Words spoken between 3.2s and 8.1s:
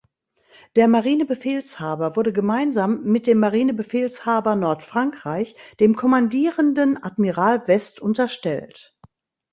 dem Marinebefehlshaber Nordfrankreich dem Kommandierenden Admiral West